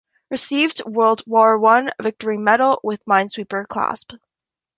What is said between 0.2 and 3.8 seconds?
Received World War One Victory Medal with Minesweeper